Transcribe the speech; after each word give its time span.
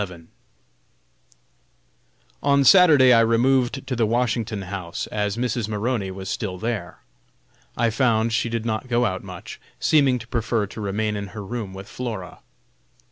_On 2.41 2.63
Saturday 2.63 3.13
I 3.13 3.19
removed 3.19 3.85
to 3.85 3.95
the 3.95 4.07
Washington 4.07 4.63
House, 4.63 5.05
as 5.11 5.37
Mrs. 5.37 5.67
Maroney 5.67 6.09
was 6.09 6.27
still 6.27 6.57
there. 6.57 6.97
I 7.77 7.91
found 7.91 8.33
she 8.33 8.49
did 8.49 8.65
not 8.65 8.87
go 8.87 9.05
out 9.05 9.23
much, 9.23 9.61
seeming 9.79 10.17
to 10.17 10.27
prefer 10.27 10.65
to 10.65 10.81
remain 10.81 11.15
in 11.15 11.27
her 11.37 11.45
room 11.45 11.71
with 11.75 11.87
Flora. 11.87 12.39